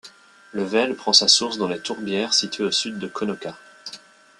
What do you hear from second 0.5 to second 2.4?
La Vel prend sa source dans les tourbières